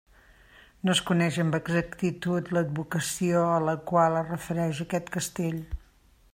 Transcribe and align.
No 0.87 0.93
es 0.95 1.01
coneix 1.09 1.37
amb 1.43 1.57
exactitud 1.57 2.49
l'advocació 2.57 3.45
a 3.53 3.61
la 3.67 3.77
qual 3.93 4.19
es 4.23 4.33
refereix 4.33 4.85
aquest 4.87 5.15
castell. 5.19 5.65